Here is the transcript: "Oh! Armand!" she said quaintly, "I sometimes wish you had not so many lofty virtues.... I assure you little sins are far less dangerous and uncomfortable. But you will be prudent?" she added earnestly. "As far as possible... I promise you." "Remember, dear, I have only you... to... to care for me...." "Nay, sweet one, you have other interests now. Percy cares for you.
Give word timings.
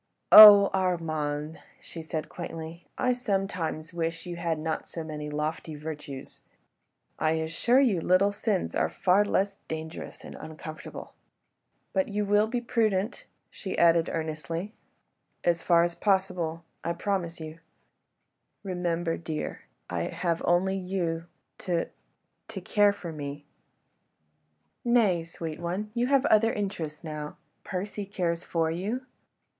"Oh! 0.31 0.71
Armand!" 0.73 1.59
she 1.79 2.01
said 2.01 2.27
quaintly, 2.27 2.87
"I 2.97 3.13
sometimes 3.13 3.93
wish 3.93 4.25
you 4.25 4.35
had 4.35 4.57
not 4.57 4.87
so 4.87 5.03
many 5.03 5.29
lofty 5.29 5.75
virtues.... 5.75 6.41
I 7.19 7.33
assure 7.33 7.79
you 7.79 8.01
little 8.01 8.31
sins 8.31 8.73
are 8.75 8.89
far 8.89 9.23
less 9.23 9.57
dangerous 9.67 10.23
and 10.23 10.33
uncomfortable. 10.33 11.13
But 11.93 12.07
you 12.07 12.25
will 12.25 12.47
be 12.47 12.61
prudent?" 12.61 13.25
she 13.51 13.77
added 13.77 14.09
earnestly. 14.11 14.73
"As 15.43 15.61
far 15.61 15.83
as 15.83 15.93
possible... 15.93 16.63
I 16.83 16.93
promise 16.93 17.39
you." 17.39 17.59
"Remember, 18.63 19.17
dear, 19.17 19.65
I 19.87 20.05
have 20.05 20.41
only 20.45 20.77
you... 20.77 21.25
to... 21.59 21.89
to 22.47 22.59
care 22.59 22.91
for 22.91 23.11
me...." 23.11 23.45
"Nay, 24.83 25.23
sweet 25.23 25.59
one, 25.59 25.91
you 25.93 26.07
have 26.07 26.25
other 26.25 26.51
interests 26.51 27.03
now. 27.03 27.37
Percy 27.63 28.07
cares 28.07 28.43
for 28.43 28.71
you. 28.71 29.05